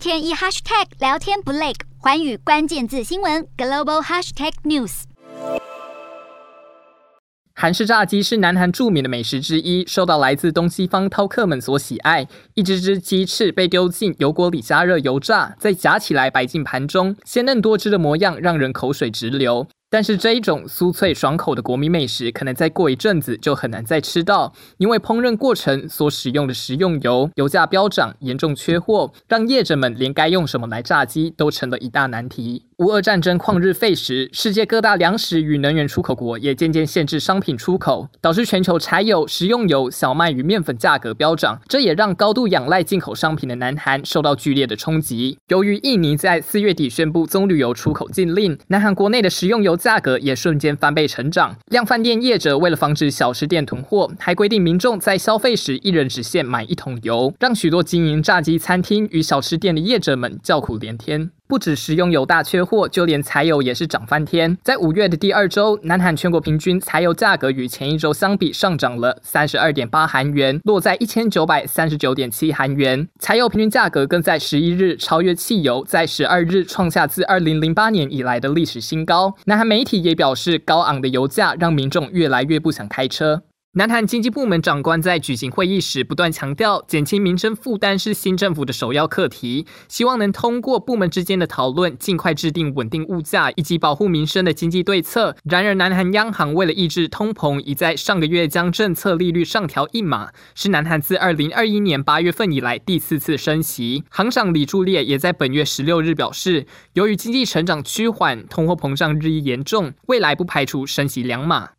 [0.00, 5.02] 天一 hashtag 聊天不累，环宇关键字新闻 global hashtag news。
[7.54, 12.26] 韩式炸鸡是南韩著名的美食之一，受到来自东西方饕客们所喜爱。
[12.54, 19.68] 一只只鸡翅被丢进油锅里加热油炸，再夹起来摆进盘中，鲜嫩多汁的模样让人口水直流。
[19.90, 32.66] 但是这一种酥脆爽口的国民美食，可能再过一阵子就很难再吃到，因为烹饪过程所使用的食用油油价飙涨，严重缺货，让业者们连该用什么来炸鸡都成了一大难题。
[32.76, 41.60] 乌俄战争旷日费时，世界各大粮食与能源出口国也渐渐限制商品出口，导致全球柴油、食用油、小麦与面粉价格飙涨。
[41.68, 45.36] 这也让高度仰赖进口商品的南韩受到剧烈的冲击。
[45.48, 51.56] 由于印尼在四月底宣布棕榈油出口禁令，南韩国内的食用油价格也瞬间翻倍成长。
[51.70, 61.30] 量贩店业者为了防止小吃店囤货，还规定民众在消费时一人只限买一桶油，让许多经营炸鸡餐厅与小吃店的业者们叫苦连天。
[61.50, 64.56] 不止食用油大缺货，就连柴油也是涨翻天。
[64.62, 73.08] 在五月的第二周，南韩全国平均柴油价格与前一周相比上涨了三十二点八韩元，落在一千九百三十九点七韩元。
[73.18, 79.34] 柴油平均价格更在十一日超越汽油，在十二日创下自二零零八年以来的历史新高。
[79.46, 83.42] 南韩媒体也表示，高昂的油价让民众越来越不想开车。
[83.74, 95.36] 南韩经济部门长官在举行会议时不断强调，减轻民生负担是新政府的首要课题，希望能通过部门之间的讨论，尽快制定稳定物价以及保护民生的经济对策。
[95.44, 104.02] 然而，南韩央行为了抑制通膨，已在上个月将政策利率上调一码，是南韩自二零二一年八月份以来第四次升息。
[104.10, 111.70] 行长李柱烈也在本月十六日表示，由于经济成长趋缓，通货膨胀日益严重，未来不排除升息两码。